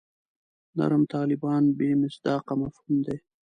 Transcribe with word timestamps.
نرم 0.77 1.03
طالبان 1.13 1.63
بې 1.77 1.89
مصداقه 2.01 2.53
مفهوم 2.61 2.95
دی. 3.05 3.17